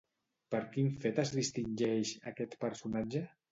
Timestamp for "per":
0.55-0.61